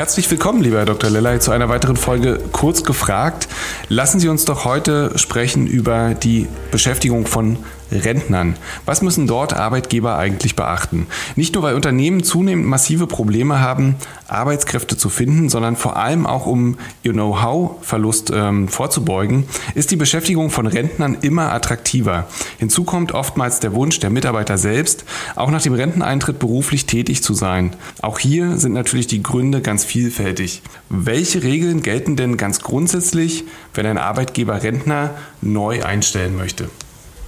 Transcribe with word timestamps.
Herzlich 0.00 0.30
willkommen, 0.30 0.62
lieber 0.62 0.78
Herr 0.78 0.86
Dr. 0.86 1.10
Lellay, 1.10 1.40
zu 1.40 1.50
einer 1.50 1.68
weiteren 1.68 1.94
Folge 1.94 2.40
Kurz 2.52 2.84
gefragt. 2.84 3.48
Lassen 3.90 4.18
Sie 4.18 4.30
uns 4.30 4.46
doch 4.46 4.64
heute 4.64 5.18
sprechen 5.18 5.66
über 5.66 6.14
die 6.14 6.48
Beschäftigung 6.70 7.26
von 7.26 7.58
Rentnern. 7.90 8.56
Was 8.86 9.02
müssen 9.02 9.26
dort 9.26 9.52
Arbeitgeber 9.54 10.16
eigentlich 10.16 10.56
beachten? 10.56 11.06
Nicht 11.36 11.54
nur, 11.54 11.62
weil 11.62 11.74
Unternehmen 11.74 12.22
zunehmend 12.22 12.66
massive 12.66 13.06
Probleme 13.06 13.60
haben, 13.60 13.96
Arbeitskräfte 14.28 14.96
zu 14.96 15.08
finden, 15.08 15.48
sondern 15.48 15.76
vor 15.76 15.96
allem 15.96 16.26
auch, 16.26 16.46
um 16.46 16.78
ihr 17.02 17.12
Know-how-Verlust 17.12 18.30
ähm, 18.34 18.68
vorzubeugen, 18.68 19.44
ist 19.74 19.90
die 19.90 19.96
Beschäftigung 19.96 20.50
von 20.50 20.66
Rentnern 20.66 21.18
immer 21.20 21.52
attraktiver. 21.52 22.26
Hinzu 22.58 22.84
kommt 22.84 23.12
oftmals 23.12 23.60
der 23.60 23.74
Wunsch 23.74 23.98
der 24.00 24.10
Mitarbeiter 24.10 24.58
selbst, 24.58 25.04
auch 25.36 25.50
nach 25.50 25.62
dem 25.62 25.74
Renteneintritt 25.74 26.38
beruflich 26.38 26.86
tätig 26.86 27.22
zu 27.22 27.34
sein. 27.34 27.74
Auch 28.02 28.18
hier 28.18 28.56
sind 28.56 28.72
natürlich 28.72 29.06
die 29.06 29.22
Gründe 29.22 29.60
ganz 29.60 29.84
vielfältig. 29.84 30.62
Welche 30.88 31.42
Regeln 31.42 31.82
gelten 31.82 32.16
denn 32.16 32.36
ganz 32.36 32.60
grundsätzlich, 32.60 33.44
wenn 33.74 33.86
ein 33.86 33.98
Arbeitgeber 33.98 34.62
Rentner 34.62 35.10
neu 35.40 35.84
einstellen 35.84 36.36
möchte? 36.36 36.68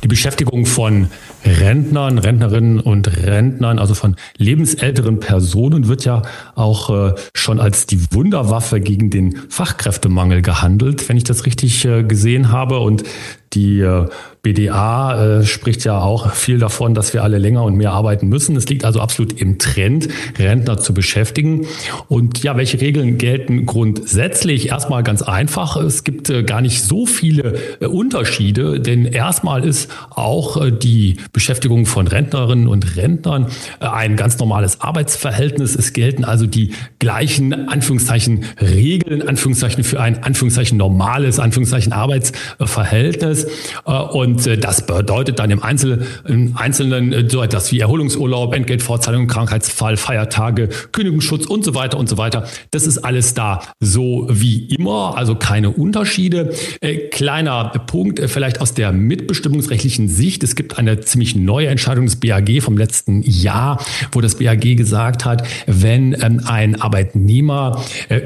Die 0.02 0.08
Beschäftigung 0.08 0.66
von 0.66 1.08
Rentnern, 1.44 2.18
Rentnerinnen 2.18 2.80
und 2.80 3.24
Rentnern, 3.24 3.78
also 3.78 3.94
von 3.94 4.16
lebensälteren 4.36 5.20
Personen, 5.20 5.86
wird 5.86 6.04
ja 6.04 6.22
auch 6.56 6.90
äh, 6.90 7.14
schon 7.34 7.60
als 7.60 7.86
die 7.86 8.00
Wunderwaffe 8.10 8.80
gegen 8.80 9.10
den 9.10 9.36
Fachkräftemangel 9.48 10.42
gehandelt, 10.42 11.08
wenn 11.08 11.16
ich 11.16 11.24
das 11.24 11.46
richtig 11.46 11.84
äh, 11.84 12.02
gesehen 12.02 12.50
habe. 12.50 12.80
Und 12.80 13.04
die 13.54 13.80
äh, 13.80 14.06
BDA 14.42 15.38
äh, 15.38 15.44
spricht 15.44 15.84
ja 15.84 16.00
auch 16.00 16.32
viel 16.32 16.58
davon, 16.58 16.94
dass 16.94 17.14
wir 17.14 17.22
alle 17.22 17.38
länger 17.38 17.62
und 17.62 17.76
mehr 17.76 17.92
arbeiten 17.92 18.28
müssen. 18.28 18.56
Es 18.56 18.68
liegt 18.68 18.84
also 18.84 19.00
absolut 19.00 19.40
im 19.40 19.58
Trend, 19.58 20.08
Rentner 20.36 20.78
zu 20.78 20.92
beschäftigen. 20.92 21.66
Und 22.08 22.42
ja, 22.42 22.56
welche 22.56 22.80
Regeln 22.80 23.18
gelten 23.18 23.66
grundsätzlich? 23.66 24.68
Erstmal 24.68 25.04
ganz 25.04 25.22
einfach. 25.22 25.76
Es 25.76 26.02
gibt 26.02 26.28
äh, 26.28 26.42
gar 26.42 26.60
nicht 26.60 26.82
so 26.82 27.06
viele 27.06 27.54
äh, 27.80 27.86
Unterschiede, 27.86 28.80
denn 28.80 29.04
erstmal 29.04 29.64
ist 29.64 29.92
auch 30.10 30.60
äh, 30.60 30.72
die 30.72 31.18
Beschäftigung 31.32 31.86
von 31.86 32.08
Rentnerinnen 32.08 32.66
und 32.66 32.96
Rentnern 32.96 33.46
äh, 33.80 33.86
ein 33.86 34.16
ganz 34.16 34.40
normales 34.40 34.80
Arbeitsverhältnis. 34.80 35.76
Es 35.76 35.92
gelten 35.92 36.24
also 36.24 36.46
die 36.46 36.72
gleichen 36.98 37.68
Anführungszeichen 37.68 38.44
Regeln, 38.60 39.22
Anführungszeichen 39.22 39.84
für 39.84 40.00
ein 40.00 40.24
Anführungszeichen 40.24 40.76
normales, 40.78 41.38
Anführungszeichen 41.38 41.92
Arbeitsverhältnis. 41.92 43.41
Äh, 43.86 43.92
und 43.92 44.46
äh, 44.46 44.58
das 44.58 44.86
bedeutet 44.86 45.38
dann 45.38 45.50
im, 45.50 45.62
Einzel, 45.62 46.06
im 46.26 46.56
Einzelnen 46.56 47.12
äh, 47.12 47.28
so 47.28 47.42
etwas 47.42 47.72
wie 47.72 47.80
Erholungsurlaub, 47.80 48.54
Entgeltfortzahlung, 48.54 49.26
Krankheitsfall, 49.26 49.96
Feiertage, 49.96 50.68
Kündigungsschutz 50.92 51.46
und 51.46 51.64
so 51.64 51.74
weiter 51.74 51.98
und 51.98 52.08
so 52.08 52.18
weiter. 52.18 52.46
Das 52.70 52.86
ist 52.86 52.98
alles 52.98 53.34
da 53.34 53.62
so 53.80 54.26
wie 54.30 54.66
immer, 54.66 55.16
also 55.16 55.34
keine 55.34 55.70
Unterschiede. 55.70 56.54
Kleiner 57.10 57.72
Punkt 57.86 58.20
vielleicht 58.26 58.60
aus 58.60 58.74
der 58.74 58.92
mitbestimmungsrechtlichen 58.92 60.08
Sicht. 60.08 60.42
Es 60.42 60.54
gibt 60.54 60.78
eine 60.78 61.00
ziemlich 61.00 61.36
neue 61.36 61.68
Entscheidung 61.68 62.06
des 62.06 62.16
BAG 62.16 62.62
vom 62.62 62.76
letzten 62.76 63.22
Jahr, 63.22 63.84
wo 64.12 64.20
das 64.20 64.36
BAG 64.36 64.76
gesagt 64.76 65.24
hat, 65.24 65.46
wenn 65.66 66.14
ähm, 66.20 66.42
ein 66.44 66.80
Arbeitnehmer 66.80 67.82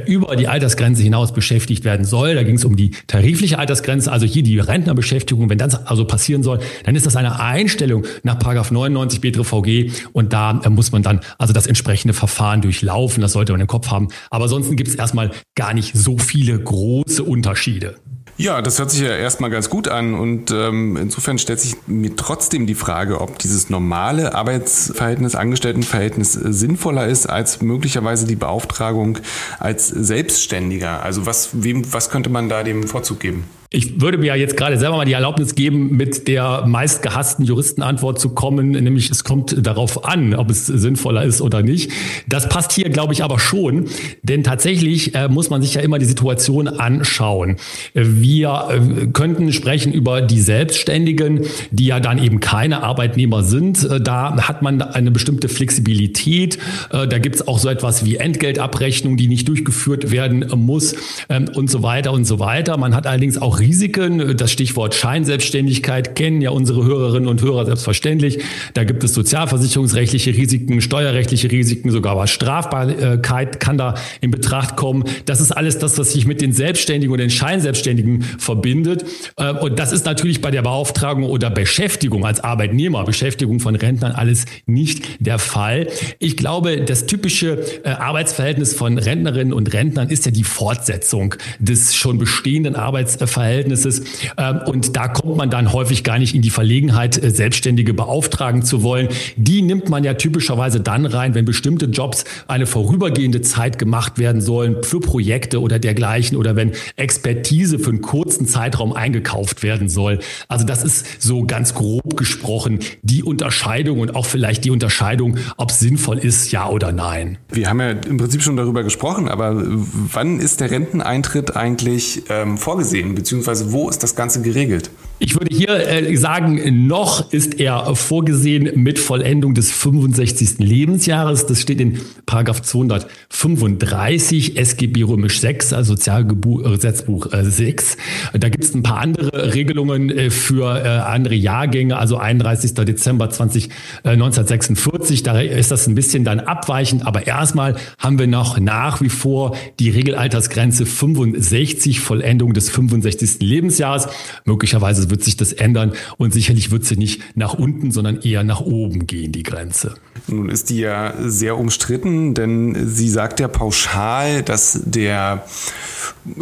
über 0.07 0.37
die 0.37 0.49
Altersgrenze 0.49 1.03
hinaus 1.03 1.33
beschäftigt 1.33 1.85
werden 1.85 2.05
soll, 2.05 2.35
da 2.35 2.43
ging 2.43 2.57
es 2.57 2.65
um 2.65 2.77
die 2.77 2.91
tarifliche 3.07 3.59
Altersgrenze, 3.59 4.11
also 4.11 4.27
hier 4.27 4.43
die 4.43 4.59
Rentnerbeschäftigung, 5.07 5.49
wenn 5.49 5.59
das 5.59 5.87
also 5.87 6.05
passieren 6.05 6.43
soll, 6.43 6.61
dann 6.85 6.97
ist 6.97 7.07
das 7.07 7.17
eine 7.17 7.41
Einstellung 7.41 8.05
nach 8.23 8.37
99 8.71 9.21
BTVG 9.21 9.91
und 10.13 10.33
da 10.33 10.61
äh, 10.63 10.71
muss 10.71 10.93
man 10.93 11.03
dann 11.03 11.21
also 11.39 11.53
das 11.53 11.67
entsprechende 11.67 12.15
Verfahren 12.15 12.63
durchlaufen. 12.63 13.21
Das 13.21 13.33
sollte 13.33 13.53
man 13.53 13.61
im 13.61 13.67
Kopf 13.67 13.91
haben. 13.91 14.09
Aber 14.31 14.45
ansonsten 14.45 14.77
gibt 14.77 14.89
es 14.89 14.95
erstmal 14.95 15.31
gar 15.55 15.75
nicht 15.75 15.97
so 15.97 16.19
viele 16.19 16.59
große 16.59 17.23
Unterschiede. 17.23 17.97
Ja, 18.39 18.61
das 18.61 18.79
hört 18.79 18.91
sich 18.91 19.01
ja 19.01 19.17
erstmal 19.17 19.49
ganz 19.49 19.71
gut 19.71 19.89
an 19.89 20.13
und 20.13 20.51
ähm, 20.51 20.99
insofern 20.99 21.39
stellt 21.39 21.59
sich 21.59 21.75
mir 21.87 22.15
trotzdem 22.17 22.67
die 22.67 22.75
Frage, 22.75 23.23
ob 23.23 23.39
dieses 23.39 23.71
normale 23.71 24.35
Arbeitsverhältnis, 24.35 25.35
Angestelltenverhältnis 25.35 26.37
äh, 26.37 26.53
sinnvoller 26.53 27.07
ist 27.07 27.27
als 27.27 27.63
möglicherweise 27.63 28.27
die 28.27 28.37
Beauftragung 28.37 29.19
als 29.59 29.89
Selbstständiger. 29.89 31.03
Also 31.03 31.25
was, 31.25 31.49
wem, 31.53 31.91
was 31.95 32.11
könnte 32.11 32.29
man 32.29 32.51
da 32.51 32.63
dem 32.63 32.87
Vorzug 32.87 33.21
geben? 33.21 33.45
Ich 33.71 34.01
würde 34.01 34.19
mir 34.19 34.27
ja 34.27 34.35
jetzt 34.37 34.57
gerade 34.57 34.79
selber 34.79 34.97
mal 34.97 35.05
die 35.05 35.13
Erlaubnis 35.13 35.57
geben, 35.57 35.97
mit 35.97 36.29
der 36.29 36.65
meistgehassten 36.67 37.45
Juristenantwort 37.45 38.21
zu 38.21 38.31
kommen, 38.31 38.71
nämlich 38.71 39.11
es 39.11 39.25
kommt 39.25 39.67
darauf 39.67 40.05
an, 40.05 40.35
ob 40.35 40.51
es 40.51 40.67
sinnvoller 40.67 41.25
ist 41.25 41.41
oder 41.41 41.63
nicht. 41.63 41.91
Das 42.29 42.49
passt 42.49 42.73
hier, 42.73 42.91
glaube 42.91 43.13
ich, 43.13 43.25
aber 43.25 43.41
schon, 43.41 43.87
denn 44.23 44.45
tatsächlich 44.45 45.15
äh, 45.17 45.29
muss 45.29 45.51
man 45.51 45.63
sich 45.63 45.75
ja 45.75 45.81
immer 45.81 45.99
die 45.99 46.05
Situation 46.05 46.69
anschauen. 46.69 47.57
Wir 47.93 48.69
äh, 48.71 49.07
könnten 49.09 49.53
sprechen 49.53 49.93
über 49.93 50.23
die 50.23 50.41
Selbstständigen, 50.41 51.41
die 51.71 51.87
ja 51.87 51.99
dann 51.99 52.23
eben 52.23 52.39
keine 52.39 52.85
Arbeitnehmer 52.85 53.43
sind. 53.43 53.83
Äh, 53.83 54.01
da 54.01 54.37
hat 54.47 54.63
man 54.63 54.81
eine 54.81 55.11
bestimmte 55.11 55.49
Flexibilität. 55.49 56.59
Äh, 56.93 57.09
da 57.09 57.19
gibt 57.19 57.37
es 57.37 57.49
auch 57.49 57.59
so 57.59 57.69
etwas 57.69 58.05
wie 58.05 58.17
Entgeltabrechnung, 58.17 59.17
die 59.17 59.27
nicht 59.27 59.49
durchgeführt 59.49 60.13
werden 60.13 60.47
muss 60.55 60.95
ähm, 61.29 61.47
und 61.53 61.69
so 61.69 61.83
weiter 61.83 62.13
und 62.13 62.27
so 62.27 62.39
weiter. 62.39 62.77
Man 62.77 62.95
hat 62.95 63.09
allerdings 63.09 63.39
auch 63.39 63.56
Risiken. 63.59 64.37
Das 64.37 64.53
Stichwort 64.53 64.95
Scheinselbstständigkeit 64.95 66.15
kennen 66.15 66.41
ja 66.41 66.51
unsere 66.51 66.85
Hörerinnen 66.85 67.29
und 67.29 67.43
Hörer 67.43 67.65
selbstverständlich. 67.65 68.39
Da 68.75 68.85
gibt 68.85 69.03
es 69.05 69.15
sozialversicherungsrechtliche 69.15 70.35
Risiken, 70.35 70.81
steuerrechtliche 70.81 71.51
Risiken, 71.51 71.91
sogar 71.91 72.17
was 72.17 72.31
Strafbarkeit 72.31 73.61
kann 73.61 73.79
da 73.79 73.95
in 74.21 74.31
Betracht 74.31 74.77
kommen. 74.77 75.05
Das 75.25 75.41
ist 75.41 75.53
alles 75.53 75.79
das, 75.79 75.99
was 75.99 76.13
sich 76.13 76.27
mit 76.27 76.41
den 76.41 76.53
Selbstständigen 76.53 77.13
und 77.13 77.19
den 77.19 77.31
Scheinselbstständigen 77.31 78.23
verbindet. 78.23 79.05
Äh, 79.37 79.53
und 79.53 79.79
das 79.79 79.93
ist 79.93 80.05
natürlich 80.05 80.41
bei 80.41 80.51
der 80.51 80.63
Beauftragung 80.63 81.25
oder 81.25 81.51
Beschäftigung 81.51 82.27
als 82.27 82.41
Arbeitnehmer, 82.41 83.05
Beschäftigung 83.05 83.61
von 83.61 83.75
Rentnern 83.75 84.13
alles 84.13 84.45
nicht 84.67 85.05
der 85.21 85.39
Fall. 85.39 85.89
Ich 86.19 86.37
glaube, 86.37 86.83
das 86.83 87.07
typische 87.07 87.63
äh, 87.85 87.89
Arbeitsverhältnis 87.89 88.75
von 88.75 88.99
Rentnerinnen 88.99 89.53
und 89.53 89.73
Rentnern 89.73 90.09
ist 90.11 90.27
ja 90.27 90.33
die 90.33 90.45
Fortsetzung 90.45 91.35
des 91.59 91.95
schon 91.95 92.19
bestehenden 92.19 92.77
Arbeitsverhältnisses 92.77 93.46
Verhältnisses. 93.47 94.03
Ähm, 94.37 94.61
und 94.67 94.97
da 94.97 95.09
kommt 95.09 95.37
man 95.37 95.51
dann 95.51 95.73
häufig 95.73 96.03
gar 96.03 96.19
nicht 96.19 96.35
in 96.35 96.43
die 96.43 96.51
Verlegenheit, 96.51 97.23
äh, 97.23 97.31
Selbstständige 97.31 97.95
beauftragen 97.95 98.63
zu 98.63 98.83
wollen. 98.83 99.09
Die 99.37 99.63
nimmt 99.63 99.89
man 99.89 100.03
ja 100.03 100.15
typischerweise 100.15 100.81
dann 100.81 101.07
rein, 101.07 101.35
wenn 101.35 101.45
bestimmte 101.45 101.87
Jobs 101.87 102.25
eine 102.49 102.67
vorübergehende 102.67 103.43
Zeit 103.43 103.79
gemacht 103.79 104.19
werden 104.19 104.41
sollen 104.41 104.83
für 104.83 104.99
Projekte 105.01 105.61
oder 105.61 105.79
dergleichen 105.79 106.37
oder 106.37 106.57
wenn 106.57 106.73
Expertise 106.97 107.79
für 107.79 107.91
einen 107.91 108.01
kurzen 108.01 108.47
Zeitraum 108.47 108.93
eingekauft 108.93 109.63
werden 109.63 109.89
soll. 109.89 110.19
Also 110.49 110.67
das 110.67 110.83
ist 110.83 111.23
so 111.23 111.45
ganz 111.45 111.75
grob 111.75 112.17
gesprochen 112.17 112.81
die 113.03 113.23
Unterscheidung 113.23 114.01
und 114.01 114.17
auch 114.17 114.27
vielleicht 114.27 114.65
die 114.65 114.71
Unterscheidung, 114.71 115.37
ob 115.57 115.71
es 115.71 115.79
sinnvoll 115.79 116.19
ist, 116.19 116.51
ja 116.51 116.69
oder 116.69 116.91
nein. 116.91 117.39
Wir 117.51 117.69
haben 117.69 117.81
ja 117.81 117.91
im 117.91 118.17
Prinzip 118.17 118.43
schon 118.43 118.57
darüber 118.57 118.83
gesprochen, 118.83 119.29
aber 119.29 119.55
wann 119.57 120.41
ist 120.41 120.61
der 120.61 120.71
Renteneintritt 120.71 121.55
eigentlich 121.55 122.23
ähm, 122.29 122.59
vorgesehen, 122.59 123.15
beziehungsweise 123.15 123.36
beziehungsweise 123.37 123.73
wo 123.73 123.89
ist 123.89 124.03
das 124.03 124.15
Ganze 124.15 124.41
geregelt? 124.43 124.91
Ich 125.19 125.35
würde 125.35 125.55
hier 125.55 125.71
äh, 125.71 126.15
sagen, 126.17 126.87
noch 126.87 127.33
ist 127.33 127.59
er 127.59 127.97
vorgesehen 127.97 128.83
mit 128.83 128.99
Vollendung 128.99 129.55
des 129.55 129.73
65. 129.73 130.59
Lebensjahres. 130.59 131.47
Das 131.47 131.63
steht 131.63 131.81
in 131.81 131.99
Paragraph 132.27 132.61
235 132.61 134.59
SGB 134.59 135.05
römisch 135.05 135.41
6, 135.41 135.73
also 135.73 135.95
Sozialgesetzbuch 135.95 137.33
äh, 137.33 137.45
6. 137.45 137.97
Da 138.35 138.51
gibt 138.51 138.65
es 138.65 138.75
ein 138.75 138.83
paar 138.83 138.99
andere 138.99 139.55
Regelungen 139.55 140.11
äh, 140.11 140.29
für 140.29 140.85
äh, 140.85 140.87
andere 140.87 141.35
Jahrgänge, 141.35 141.97
also 141.97 142.19
31. 142.19 142.75
Dezember 142.75 143.31
20, 143.31 143.71
1946. 144.05 145.21
Äh, 145.21 145.23
da 145.23 145.41
ist 145.41 145.71
das 145.71 145.87
ein 145.87 145.95
bisschen 145.95 146.25
dann 146.25 146.41
abweichend, 146.41 147.07
aber 147.07 147.27
erstmal 147.27 147.77
haben 147.99 148.19
wir 148.19 148.27
noch 148.27 148.61
nach 148.61 149.01
wie 149.01 149.09
vor 149.09 149.57
die 149.81 149.89
Regelaltersgrenze 149.89 150.85
65, 150.85 152.01
Vollendung 152.01 152.53
des 152.53 152.69
65. 152.69 153.41
Lebensjahres. 153.41 154.09
Möglicherweise 154.45 155.06
Weise 155.07 155.11
wird 155.11 155.25
sich 155.25 155.37
das 155.37 155.53
ändern 155.53 155.93
und 156.19 156.33
sicherlich 156.33 156.71
wird 156.71 156.85
sie 156.85 156.97
nicht 156.97 157.23
nach 157.37 157.55
unten, 157.55 157.91
sondern 157.91 158.21
eher 158.21 158.45
nach 158.45 158.61
oben 158.61 159.07
gehen, 159.07 159.33
die 159.33 159.43
Grenze. 159.43 159.95
Nun 160.29 160.49
ist 160.49 160.71
die 160.71 160.79
ja 160.79 161.15
sehr 161.21 161.57
umstritten, 161.57 162.35
denn 162.35 162.89
sie 162.89 163.09
sagt 163.09 163.41
ja 163.41 163.49
pauschal, 163.49 164.43
dass 164.43 164.81
der 164.85 165.45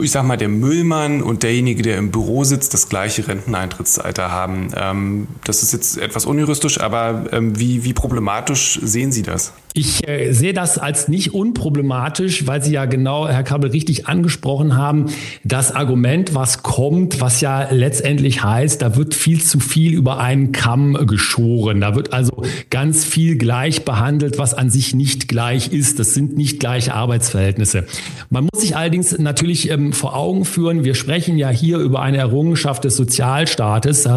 ich 0.01 0.11
sag 0.11 0.25
mal, 0.25 0.37
der 0.37 0.49
Müllmann 0.49 1.23
und 1.23 1.43
derjenige, 1.43 1.83
der 1.83 1.99
im 1.99 2.11
Büro 2.11 2.45
sitzt, 2.45 2.73
das 2.75 2.89
gleiche 2.89 3.27
Renteneintrittsalter 3.29 4.31
haben. 4.31 4.69
Ähm, 4.75 5.29
das 5.45 5.63
ist 5.63 5.73
jetzt 5.73 5.99
etwas 5.99 6.25
unjuristisch, 6.25 6.81
aber 6.81 7.27
ähm, 7.33 7.59
wie, 7.59 7.85
wie 7.85 7.93
problematisch 7.93 8.79
sehen 8.83 9.13
Sie 9.13 9.23
das? 9.23 9.53
Ich 9.77 10.07
äh, 10.07 10.31
sehe 10.31 10.53
das 10.53 10.79
als 10.79 11.09
nicht 11.09 11.35
unproblematisch, 11.35 12.47
weil 12.47 12.63
Sie 12.63 12.71
ja 12.71 12.85
genau, 12.85 13.27
Herr 13.27 13.43
Kabel, 13.43 13.73
richtig 13.73 14.07
angesprochen 14.07 14.77
haben, 14.77 15.07
das 15.43 15.73
Argument, 15.75 16.33
was 16.33 16.63
kommt, 16.63 17.21
was 17.21 17.41
ja 17.41 17.67
letztendlich 17.73 18.45
heißt, 18.45 18.81
da 18.81 18.95
wird 18.95 19.15
viel 19.15 19.43
zu 19.43 19.59
viel 19.59 19.93
über 19.95 20.21
einen 20.21 20.53
Kamm 20.53 21.09
geschoren. 21.09 21.81
Da 21.81 21.97
wird 21.97 22.13
also 22.13 22.45
ganz 22.71 23.05
viel 23.05 23.37
gleich 23.37 23.85
behandelt, 23.85 24.39
was 24.39 24.55
an 24.55 24.71
sich 24.71 24.95
nicht 24.95 25.27
gleich 25.27 25.73
ist. 25.73 25.99
Das 25.99 26.15
sind 26.15 26.37
nicht 26.37 26.61
gleiche 26.61 26.95
Arbeitsverhältnisse. 26.95 27.85
Man 28.31 28.45
muss 28.45 28.63
sich 28.63 28.77
allerdings 28.77 29.19
natürlich 29.19 29.71
ähm, 29.71 29.93
vor 29.93 30.15
Augen 30.15 30.45
führen, 30.45 30.85
wir 30.85 30.95
sprechen 30.95 31.37
ja 31.37 31.49
hier 31.49 31.79
über 31.79 32.01
eine 32.01 32.19
Errungenschaft 32.19 32.85
des 32.85 32.97
Sozialstaates, 32.97 34.09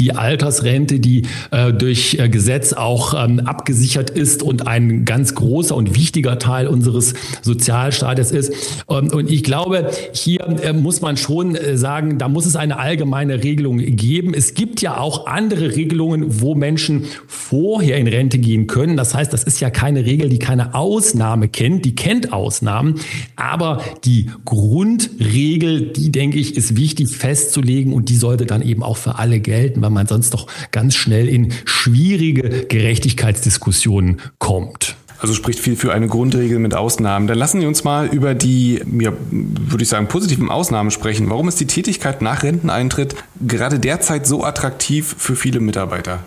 die 0.00 0.12
Altersrente, 0.16 0.98
die 0.98 1.22
äh, 1.52 1.72
durch 1.72 2.18
äh, 2.18 2.28
Gesetz 2.28 2.72
auch 2.72 3.14
ähm, 3.14 3.38
abgesichert 3.38 4.10
ist 4.10 4.42
und 4.42 4.66
ein 4.66 5.03
ganz 5.04 5.34
großer 5.34 5.74
und 5.74 5.94
wichtiger 5.94 6.38
Teil 6.38 6.66
unseres 6.66 7.14
Sozialstaates 7.42 8.30
ist. 8.30 8.52
Ähm, 8.88 9.08
und 9.12 9.30
ich 9.30 9.42
glaube, 9.42 9.90
hier 10.12 10.40
äh, 10.62 10.72
muss 10.72 11.00
man 11.00 11.16
schon 11.16 11.54
äh, 11.54 11.76
sagen, 11.76 12.18
da 12.18 12.28
muss 12.28 12.46
es 12.46 12.56
eine 12.56 12.78
allgemeine 12.78 13.42
Regelung 13.42 13.78
geben. 13.78 14.34
Es 14.34 14.54
gibt 14.54 14.80
ja 14.80 14.98
auch 14.98 15.26
andere 15.26 15.76
Regelungen, 15.76 16.40
wo 16.40 16.54
Menschen 16.54 17.04
vorher 17.26 17.98
in 17.98 18.06
Rente 18.06 18.38
gehen 18.38 18.66
können. 18.66 18.96
Das 18.96 19.14
heißt, 19.14 19.32
das 19.32 19.44
ist 19.44 19.60
ja 19.60 19.70
keine 19.70 20.04
Regel, 20.04 20.28
die 20.28 20.38
keine 20.38 20.74
Ausnahme 20.74 21.48
kennt. 21.48 21.84
Die 21.84 21.94
kennt 21.94 22.32
Ausnahmen. 22.32 23.00
Aber 23.36 23.82
die 24.04 24.30
Grundregel, 24.44 25.92
die 25.92 26.10
denke 26.10 26.38
ich, 26.38 26.56
ist 26.56 26.76
wichtig 26.76 27.08
festzulegen 27.08 27.92
und 27.92 28.08
die 28.08 28.16
sollte 28.16 28.46
dann 28.46 28.62
eben 28.62 28.82
auch 28.82 28.96
für 28.96 29.18
alle 29.18 29.40
gelten, 29.40 29.82
weil 29.82 29.90
man 29.90 30.06
sonst 30.06 30.34
doch 30.34 30.46
ganz 30.70 30.94
schnell 30.94 31.28
in 31.28 31.52
schwierige 31.64 32.66
Gerechtigkeitsdiskussionen 32.66 34.20
kommt. 34.38 34.93
Also 35.24 35.32
spricht 35.32 35.58
viel 35.58 35.74
für 35.74 35.90
eine 35.94 36.06
Grundregel 36.06 36.58
mit 36.58 36.74
Ausnahmen. 36.74 37.26
Dann 37.26 37.38
lassen 37.38 37.58
Sie 37.58 37.66
uns 37.66 37.82
mal 37.82 38.08
über 38.08 38.34
die, 38.34 38.82
ja, 39.00 39.10
würde 39.30 39.82
ich 39.82 39.88
sagen, 39.88 40.06
positiven 40.06 40.50
Ausnahmen 40.50 40.90
sprechen. 40.90 41.30
Warum 41.30 41.48
ist 41.48 41.58
die 41.58 41.66
Tätigkeit 41.66 42.20
nach 42.20 42.42
Renteneintritt 42.42 43.14
gerade 43.40 43.78
derzeit 43.78 44.26
so 44.26 44.44
attraktiv 44.44 45.14
für 45.16 45.34
viele 45.34 45.60
Mitarbeiter? 45.60 46.18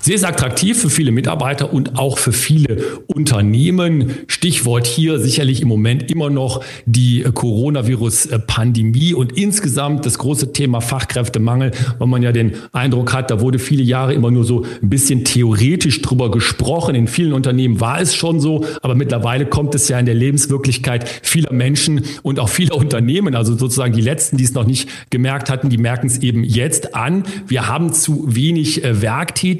Sie 0.00 0.14
ist 0.14 0.24
attraktiv 0.24 0.80
für 0.80 0.90
viele 0.90 1.12
Mitarbeiter 1.12 1.72
und 1.72 1.98
auch 1.98 2.18
für 2.18 2.32
viele 2.32 2.82
Unternehmen. 3.06 4.14
Stichwort 4.26 4.86
hier 4.86 5.18
sicherlich 5.18 5.62
im 5.62 5.68
Moment 5.68 6.10
immer 6.10 6.30
noch 6.30 6.64
die 6.86 7.22
Coronavirus-Pandemie 7.22 9.14
und 9.14 9.32
insgesamt 9.32 10.06
das 10.06 10.18
große 10.18 10.52
Thema 10.52 10.80
Fachkräftemangel, 10.80 11.72
weil 11.98 12.08
man 12.08 12.22
ja 12.22 12.32
den 12.32 12.54
Eindruck 12.72 13.12
hat, 13.12 13.30
da 13.30 13.40
wurde 13.40 13.58
viele 13.58 13.82
Jahre 13.82 14.14
immer 14.14 14.30
nur 14.30 14.44
so 14.44 14.64
ein 14.82 14.88
bisschen 14.88 15.24
theoretisch 15.24 16.00
drüber 16.02 16.30
gesprochen. 16.30 16.94
In 16.94 17.06
vielen 17.06 17.32
Unternehmen 17.32 17.80
war 17.80 18.00
es 18.00 18.14
schon 18.14 18.40
so, 18.40 18.64
aber 18.82 18.94
mittlerweile 18.94 19.46
kommt 19.46 19.74
es 19.74 19.88
ja 19.88 19.98
in 19.98 20.06
der 20.06 20.14
Lebenswirklichkeit 20.14 21.08
vieler 21.22 21.52
Menschen 21.52 22.04
und 22.22 22.40
auch 22.40 22.48
vieler 22.48 22.76
Unternehmen, 22.76 23.34
also 23.34 23.56
sozusagen 23.56 23.92
die 23.92 24.00
letzten, 24.00 24.36
die 24.38 24.44
es 24.44 24.54
noch 24.54 24.66
nicht 24.66 24.88
gemerkt 25.10 25.50
hatten, 25.50 25.68
die 25.68 25.78
merken 25.78 26.06
es 26.06 26.18
eben 26.18 26.42
jetzt 26.42 26.94
an. 26.94 27.24
Wir 27.46 27.68
haben 27.68 27.92
zu 27.92 28.24
wenig 28.34 28.82
äh, 28.82 29.02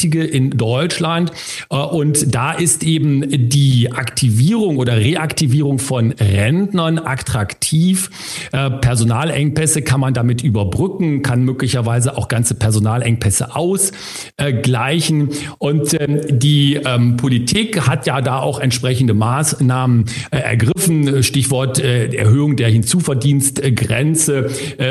Werktätige 0.00 0.25
in 0.25 0.50
Deutschland. 0.50 1.31
Äh, 1.70 1.76
und 1.76 2.35
da 2.35 2.52
ist 2.52 2.82
eben 2.82 3.49
die 3.50 3.93
Aktivierung 3.93 4.79
oder 4.79 4.97
Reaktivierung 4.97 5.79
von 5.79 6.12
Rentnern 6.12 6.99
attraktiv. 6.99 8.08
Äh, 8.52 8.70
Personalengpässe 8.70 9.82
kann 9.82 10.00
man 10.00 10.14
damit 10.14 10.43
überbrücken, 10.43 11.20
kann 11.23 11.44
möglicherweise 11.44 12.17
auch 12.17 12.29
ganze 12.29 12.55
Personalengpässe 12.55 13.55
ausgleichen. 13.55 15.29
Und 15.58 16.00
ähm, 16.00 16.20
die 16.31 16.76
ähm, 16.76 17.19
Politik 17.19 17.87
hat 17.87 18.06
ja 18.06 18.23
da 18.23 18.38
auch 18.38 18.61
entsprechende 18.61 19.12
Maßnahmen 19.14 20.05
äh, 20.31 20.37
ergriffen. 20.38 21.23
Stichwort 21.23 21.79
Erhöhung 21.81 22.56
der 22.56 22.69
Hinzuverdienstgrenze 22.69 24.50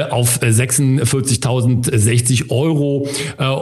auf 0.09 0.41
46.060 0.41 2.50
Euro. 2.50 3.07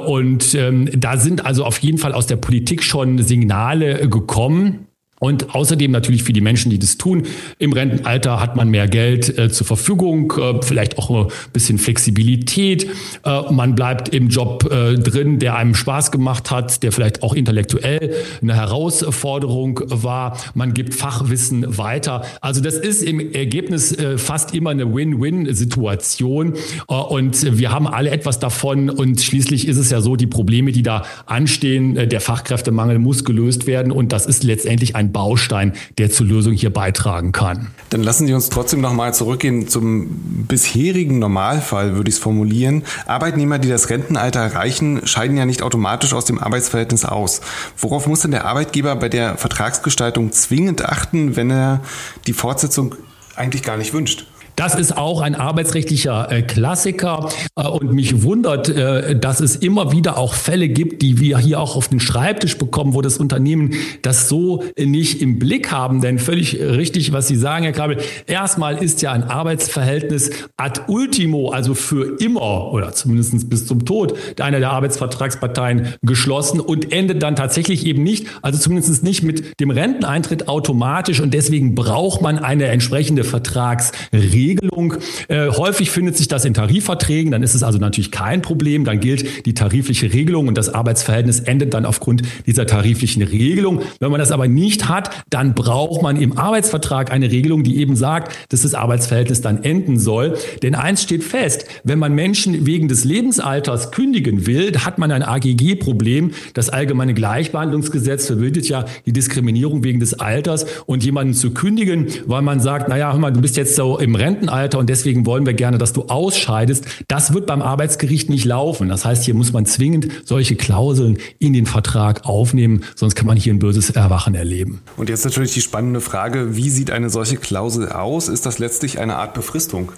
Und 0.05 0.55
ähm, 0.55 0.89
da 0.95 1.17
sind 1.17 1.36
also 1.45 1.65
auf 1.65 1.79
jeden 1.79 1.97
Fall 1.97 2.13
aus 2.13 2.27
der 2.27 2.37
Politik 2.37 2.83
schon 2.83 3.19
Signale 3.19 4.07
gekommen. 4.09 4.86
Und 5.19 5.55
außerdem 5.55 5.89
natürlich 5.91 6.21
für 6.23 6.33
die 6.33 6.41
Menschen, 6.41 6.69
die 6.69 6.77
das 6.77 6.97
tun. 6.97 7.23
Im 7.57 7.73
Rentenalter 7.73 8.39
hat 8.39 8.55
man 8.55 8.69
mehr 8.69 8.87
Geld 8.87 9.35
äh, 9.37 9.49
zur 9.49 9.65
Verfügung, 9.65 10.31
äh, 10.37 10.61
vielleicht 10.61 10.99
auch 10.99 11.09
ein 11.09 11.27
bisschen 11.53 11.79
Flexibilität. 11.79 12.87
Äh, 13.25 13.51
man 13.51 13.73
bleibt 13.73 14.09
im 14.09 14.29
Job 14.29 14.71
äh, 14.71 14.93
drin, 14.95 15.39
der 15.39 15.55
einem 15.55 15.73
Spaß 15.73 16.11
gemacht 16.11 16.51
hat, 16.51 16.83
der 16.83 16.91
vielleicht 16.91 17.23
auch 17.23 17.33
intellektuell 17.33 18.13
eine 18.43 18.55
Herausforderung 18.55 19.81
war. 19.87 20.37
Man 20.53 20.75
gibt 20.75 20.93
Fachwissen 20.93 21.77
weiter. 21.79 22.23
Also 22.41 22.61
das 22.61 22.75
ist 22.75 23.01
im 23.01 23.33
Ergebnis 23.33 23.91
äh, 23.93 24.19
fast 24.19 24.53
immer 24.53 24.69
eine 24.69 24.93
Win-Win-Situation. 24.93 26.53
Äh, 26.89 26.93
und 26.93 27.57
wir 27.57 27.71
haben 27.71 27.87
alle 27.87 28.11
etwas 28.11 28.37
davon. 28.37 28.91
Und 28.91 29.19
schließlich 29.19 29.67
ist 29.67 29.77
es 29.77 29.89
ja 29.89 29.99
so, 30.01 30.15
die 30.15 30.27
Probleme, 30.27 30.71
die 30.71 30.83
da 30.83 31.05
anstehen, 31.25 31.95
der 31.95 32.21
Fachkräftemangel 32.21 32.99
muss 32.99 33.23
gelöst 33.23 33.65
werden. 33.65 33.91
Und 33.91 34.11
das 34.11 34.27
ist 34.27 34.43
letztendlich 34.43 34.95
ein 34.95 35.06
ein 35.07 35.11
Baustein, 35.11 35.73
der 35.97 36.11
zur 36.11 36.25
Lösung 36.25 36.53
hier 36.53 36.71
beitragen 36.71 37.31
kann. 37.31 37.67
Dann 37.89 38.03
lassen 38.03 38.27
Sie 38.27 38.33
uns 38.33 38.49
trotzdem 38.49 38.81
nochmal 38.81 39.13
zurückgehen 39.13 39.67
zum 39.67 40.07
bisherigen 40.47 41.19
Normalfall, 41.19 41.95
würde 41.95 42.09
ich 42.09 42.15
es 42.15 42.21
formulieren. 42.21 42.83
Arbeitnehmer, 43.05 43.59
die 43.59 43.69
das 43.69 43.89
Rentenalter 43.89 44.41
erreichen, 44.41 45.01
scheiden 45.05 45.37
ja 45.37 45.45
nicht 45.45 45.61
automatisch 45.61 46.13
aus 46.13 46.25
dem 46.25 46.39
Arbeitsverhältnis 46.39 47.05
aus. 47.05 47.41
Worauf 47.77 48.07
muss 48.07 48.21
denn 48.21 48.31
der 48.31 48.45
Arbeitgeber 48.45 48.95
bei 48.95 49.09
der 49.09 49.37
Vertragsgestaltung 49.37 50.31
zwingend 50.31 50.83
achten, 50.83 51.35
wenn 51.35 51.49
er 51.49 51.81
die 52.27 52.33
Fortsetzung 52.33 52.95
eigentlich 53.35 53.63
gar 53.63 53.77
nicht 53.77 53.93
wünscht? 53.93 54.27
Das 54.57 54.73
ist 54.73 54.97
auch 54.97 55.21
ein 55.21 55.35
arbeitsrechtlicher 55.35 56.31
äh, 56.31 56.41
Klassiker 56.41 57.29
äh, 57.55 57.67
und 57.67 57.93
mich 57.93 58.23
wundert, 58.23 58.67
äh, 58.69 59.15
dass 59.15 59.39
es 59.39 59.55
immer 59.55 59.91
wieder 59.91 60.17
auch 60.17 60.33
Fälle 60.33 60.67
gibt, 60.67 61.03
die 61.03 61.19
wir 61.19 61.37
hier 61.37 61.59
auch 61.59 61.75
auf 61.75 61.89
den 61.89 61.99
Schreibtisch 61.99 62.57
bekommen, 62.57 62.95
wo 62.95 63.03
das 63.03 63.19
Unternehmen 63.19 63.75
das 64.01 64.27
so 64.27 64.63
nicht 64.75 65.21
im 65.21 65.37
Blick 65.37 65.71
haben. 65.71 66.01
Denn 66.01 66.17
völlig 66.17 66.59
richtig, 66.59 67.13
was 67.13 67.27
Sie 67.27 67.35
sagen, 67.35 67.65
Herr 67.65 67.71
Kabel, 67.71 67.97
erstmal 68.25 68.83
ist 68.83 69.03
ja 69.03 69.11
ein 69.11 69.21
Arbeitsverhältnis 69.21 70.31
ad 70.57 70.81
ultimo, 70.87 71.51
also 71.51 71.75
für 71.75 72.19
immer 72.19 72.73
oder 72.73 72.93
zumindest 72.93 73.51
bis 73.51 73.67
zum 73.67 73.85
Tod 73.85 74.15
einer 74.39 74.59
der 74.59 74.71
Arbeitsvertragsparteien 74.71 75.93
geschlossen 76.01 76.59
und 76.59 76.91
endet 76.91 77.21
dann 77.21 77.35
tatsächlich 77.35 77.85
eben 77.85 78.01
nicht, 78.01 78.25
also 78.41 78.57
zumindest 78.57 79.03
nicht 79.03 79.21
mit 79.21 79.59
dem 79.59 79.69
Renteneintritt 79.69 80.47
automatisch 80.47 81.19
und 81.19 81.35
deswegen 81.35 81.75
braucht 81.75 82.23
man 82.23 82.39
eine 82.39 82.65
entsprechende 82.65 83.23
Vertragsregelung. 83.23 84.46
Regelung. 84.47 84.95
Äh, 85.27 85.49
häufig 85.49 85.91
findet 85.91 86.17
sich 86.17 86.27
das 86.27 86.45
in 86.45 86.53
Tarifverträgen, 86.53 87.31
dann 87.31 87.43
ist 87.43 87.53
es 87.53 87.63
also 87.63 87.77
natürlich 87.79 88.11
kein 88.11 88.41
Problem, 88.41 88.85
dann 88.85 88.99
gilt 88.99 89.45
die 89.45 89.53
tarifliche 89.53 90.13
Regelung 90.13 90.47
und 90.47 90.57
das 90.57 90.69
Arbeitsverhältnis 90.69 91.39
endet 91.41 91.73
dann 91.73 91.85
aufgrund 91.85 92.21
dieser 92.45 92.65
tariflichen 92.65 93.23
Regelung. 93.23 93.81
Wenn 93.99 94.11
man 94.11 94.19
das 94.19 94.31
aber 94.31 94.47
nicht 94.47 94.87
hat, 94.87 95.09
dann 95.29 95.53
braucht 95.53 96.01
man 96.01 96.15
im 96.15 96.37
Arbeitsvertrag 96.37 97.11
eine 97.11 97.31
Regelung, 97.31 97.63
die 97.63 97.77
eben 97.77 97.95
sagt, 97.95 98.33
dass 98.49 98.61
das 98.61 98.73
Arbeitsverhältnis 98.73 99.41
dann 99.41 99.63
enden 99.63 99.99
soll. 99.99 100.37
Denn 100.63 100.75
eins 100.75 101.03
steht 101.03 101.23
fest, 101.23 101.65
wenn 101.83 101.99
man 101.99 102.13
Menschen 102.13 102.65
wegen 102.65 102.87
des 102.87 103.03
Lebensalters 103.03 103.91
kündigen 103.91 104.47
will, 104.47 104.71
hat 104.79 104.97
man 104.97 105.11
ein 105.11 105.23
AGG-Problem. 105.23 106.31
Das 106.53 106.69
allgemeine 106.69 107.13
Gleichbehandlungsgesetz 107.13 108.27
verbietet 108.27 108.69
ja 108.69 108.85
die 109.05 109.13
Diskriminierung 109.13 109.83
wegen 109.83 109.99
des 109.99 110.13
Alters 110.13 110.65
und 110.85 111.03
jemanden 111.03 111.33
zu 111.33 111.51
kündigen, 111.51 112.07
weil 112.25 112.41
man 112.41 112.59
sagt, 112.59 112.87
naja, 112.87 113.11
hör 113.11 113.19
mal, 113.19 113.31
du 113.31 113.41
bist 113.41 113.57
jetzt 113.57 113.75
so 113.75 113.97
im 113.99 114.15
Renten 114.15 114.36
Rentenalter 114.37 114.77
und 114.77 114.87
deswegen 114.89 115.25
wollen 115.25 115.45
wir 115.45 115.53
gerne, 115.53 115.79
dass 115.79 115.93
du 115.93 116.03
ausscheidest. 116.03 116.85
Das 117.07 117.33
wird 117.33 117.47
beim 117.47 117.61
Arbeitsgericht 117.61 118.29
nicht 118.29 118.45
laufen. 118.45 118.89
Das 118.89 119.03
heißt, 119.03 119.23
hier 119.23 119.33
muss 119.33 119.51
man 119.51 119.65
zwingend 119.65 120.07
solche 120.25 120.55
Klauseln 120.55 121.17
in 121.39 121.53
den 121.53 121.65
Vertrag 121.65 122.25
aufnehmen, 122.25 122.83
sonst 122.95 123.15
kann 123.15 123.25
man 123.25 123.37
hier 123.37 123.53
ein 123.53 123.59
böses 123.59 123.89
Erwachen 123.89 124.35
erleben. 124.35 124.81
Und 124.95 125.09
jetzt 125.09 125.25
natürlich 125.25 125.53
die 125.53 125.61
spannende 125.61 126.01
Frage, 126.01 126.55
wie 126.55 126.69
sieht 126.69 126.91
eine 126.91 127.09
solche 127.09 127.37
Klausel 127.37 127.89
aus? 127.89 128.27
Ist 128.27 128.45
das 128.45 128.59
letztlich 128.59 128.99
eine 128.99 129.15
Art 129.15 129.33
Befristung? 129.33 129.91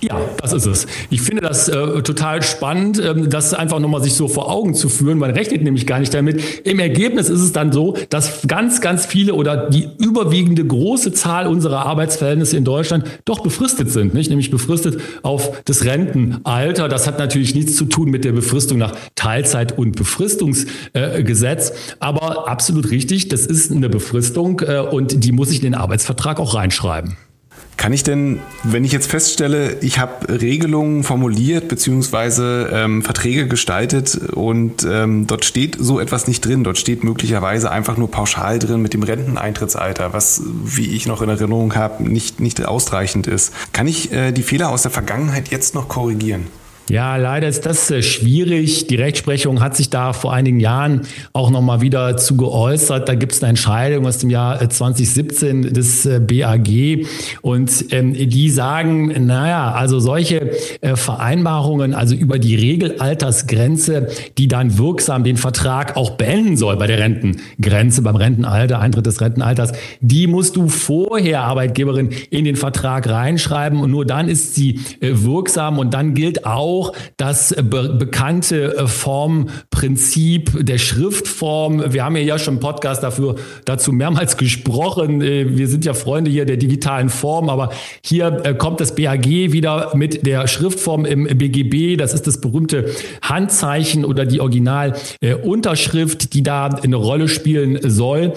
Ja, 0.00 0.20
das 0.40 0.52
ist 0.52 0.66
es. 0.66 0.86
Ich 1.10 1.22
finde 1.22 1.42
das 1.42 1.68
äh, 1.68 2.02
total 2.02 2.42
spannend, 2.42 3.02
ähm, 3.04 3.28
das 3.30 3.52
einfach 3.52 3.80
nochmal 3.80 4.00
sich 4.02 4.14
so 4.14 4.28
vor 4.28 4.48
Augen 4.48 4.74
zu 4.74 4.88
führen. 4.88 5.18
Man 5.18 5.32
rechnet 5.32 5.62
nämlich 5.62 5.86
gar 5.86 5.98
nicht 5.98 6.14
damit. 6.14 6.40
Im 6.64 6.78
Ergebnis 6.78 7.28
ist 7.28 7.40
es 7.40 7.52
dann 7.52 7.72
so, 7.72 7.96
dass 8.08 8.46
ganz, 8.46 8.80
ganz 8.80 9.06
viele 9.06 9.34
oder 9.34 9.68
die 9.68 9.88
überwiegende 9.98 10.64
große 10.64 11.12
Zahl 11.12 11.48
unserer 11.48 11.84
Arbeitsverhältnisse 11.86 12.56
in 12.56 12.64
Deutschland 12.64 13.06
doch 13.24 13.40
befristet 13.40 13.90
sind, 13.90 14.14
nicht? 14.14 14.30
Nämlich 14.30 14.50
befristet 14.50 15.00
auf 15.22 15.62
das 15.64 15.84
Rentenalter. 15.84 16.88
Das 16.88 17.08
hat 17.08 17.18
natürlich 17.18 17.56
nichts 17.56 17.74
zu 17.74 17.86
tun 17.86 18.10
mit 18.10 18.24
der 18.24 18.32
Befristung 18.32 18.78
nach 18.78 18.94
Teilzeit- 19.16 19.76
und 19.76 19.96
Befristungsgesetz. 19.96 21.70
Äh, 21.70 21.72
Aber 21.98 22.48
absolut 22.48 22.90
richtig, 22.92 23.28
das 23.28 23.46
ist 23.46 23.72
eine 23.72 23.88
Befristung 23.88 24.60
äh, 24.60 24.78
und 24.78 25.24
die 25.24 25.32
muss 25.32 25.50
ich 25.50 25.58
in 25.58 25.64
den 25.64 25.74
Arbeitsvertrag 25.74 26.38
auch 26.38 26.54
reinschreiben. 26.54 27.16
Kann 27.78 27.92
ich 27.92 28.02
denn, 28.02 28.40
wenn 28.64 28.84
ich 28.84 28.90
jetzt 28.90 29.08
feststelle, 29.08 29.78
ich 29.82 30.00
habe 30.00 30.40
Regelungen 30.40 31.04
formuliert 31.04 31.68
beziehungsweise 31.68 32.68
ähm, 32.72 33.02
Verträge 33.02 33.46
gestaltet 33.46 34.16
und 34.16 34.84
ähm, 34.84 35.28
dort 35.28 35.44
steht 35.44 35.76
so 35.78 36.00
etwas 36.00 36.26
nicht 36.26 36.44
drin, 36.44 36.64
dort 36.64 36.76
steht 36.76 37.04
möglicherweise 37.04 37.70
einfach 37.70 37.96
nur 37.96 38.10
pauschal 38.10 38.58
drin 38.58 38.82
mit 38.82 38.94
dem 38.94 39.04
Renteneintrittsalter, 39.04 40.12
was, 40.12 40.42
wie 40.64 40.96
ich 40.96 41.06
noch 41.06 41.22
in 41.22 41.28
Erinnerung 41.28 41.76
habe, 41.76 42.02
nicht, 42.02 42.40
nicht 42.40 42.66
ausreichend 42.66 43.28
ist. 43.28 43.54
Kann 43.72 43.86
ich 43.86 44.12
äh, 44.12 44.32
die 44.32 44.42
Fehler 44.42 44.70
aus 44.70 44.82
der 44.82 44.90
Vergangenheit 44.90 45.48
jetzt 45.52 45.76
noch 45.76 45.88
korrigieren? 45.88 46.48
Ja, 46.88 47.16
leider 47.16 47.48
ist 47.48 47.66
das 47.66 47.90
äh, 47.90 48.02
schwierig. 48.02 48.86
Die 48.86 48.96
Rechtsprechung 48.96 49.60
hat 49.60 49.76
sich 49.76 49.90
da 49.90 50.14
vor 50.14 50.32
einigen 50.32 50.58
Jahren 50.58 51.02
auch 51.34 51.50
nochmal 51.50 51.82
wieder 51.82 52.16
zu 52.16 52.38
geäußert. 52.38 53.06
Da 53.06 53.14
gibt 53.14 53.32
es 53.32 53.42
eine 53.42 53.50
Entscheidung 53.50 54.06
aus 54.06 54.18
dem 54.18 54.30
Jahr 54.30 54.58
2017 54.70 55.64
äh, 55.64 55.72
des 55.72 56.06
äh, 56.06 56.18
BAG 56.18 57.06
und 57.42 57.92
ähm, 57.92 58.14
die 58.14 58.48
sagen, 58.48 59.26
naja, 59.26 59.72
also 59.72 60.00
solche 60.00 60.50
äh, 60.80 60.96
Vereinbarungen, 60.96 61.92
also 61.92 62.14
über 62.14 62.38
die 62.38 62.54
Regelaltersgrenze, 62.54 64.08
die 64.38 64.48
dann 64.48 64.78
wirksam 64.78 65.24
den 65.24 65.36
Vertrag 65.36 65.94
auch 65.94 66.12
beenden 66.12 66.56
soll 66.56 66.76
bei 66.78 66.86
der 66.86 67.00
Rentengrenze, 67.00 68.00
beim 68.00 68.16
Rentenalter, 68.16 68.80
Eintritt 68.80 69.04
des 69.04 69.20
Rentenalters, 69.20 69.72
die 70.00 70.26
musst 70.26 70.56
du 70.56 70.68
vorher, 70.68 71.42
Arbeitgeberin, 71.42 72.10
in 72.30 72.46
den 72.46 72.56
Vertrag 72.56 73.06
reinschreiben 73.10 73.80
und 73.80 73.90
nur 73.90 74.06
dann 74.06 74.28
ist 74.28 74.54
sie 74.54 74.80
äh, 75.00 75.10
wirksam 75.12 75.78
und 75.78 75.92
dann 75.92 76.14
gilt 76.14 76.46
auch, 76.46 76.77
auch 76.78 76.92
das 77.16 77.54
be 77.62 77.88
bekannte 77.98 78.76
äh, 78.76 78.86
Formprinzip 79.78 80.66
der 80.66 80.78
Schriftform. 80.78 81.92
Wir 81.92 82.04
haben 82.04 82.16
ja 82.16 82.36
schon 82.40 82.54
einen 82.54 82.60
Podcast 82.60 83.04
dafür, 83.04 83.36
dazu 83.64 83.92
mehrmals 83.92 84.36
gesprochen. 84.36 85.22
Äh, 85.22 85.56
wir 85.56 85.68
sind 85.68 85.84
ja 85.84 85.94
Freunde 85.94 86.32
hier 86.32 86.46
der 86.46 86.56
digitalen 86.56 87.10
Form, 87.10 87.48
aber 87.48 87.70
hier 88.04 88.40
äh, 88.44 88.54
kommt 88.54 88.80
das 88.80 88.96
BAG 88.96 89.26
wieder 89.26 89.92
mit 89.94 90.26
der 90.26 90.48
Schriftform 90.48 91.04
im 91.04 91.24
BGB. 91.24 91.96
Das 91.96 92.12
ist 92.12 92.26
das 92.26 92.40
berühmte 92.40 92.90
Handzeichen 93.22 94.04
oder 94.04 94.26
die 94.26 94.40
Originalunterschrift, 94.40 96.34
die 96.34 96.42
da 96.42 96.66
eine 96.66 96.96
Rolle 96.96 97.28
spielen 97.28 97.78
soll. 97.88 98.32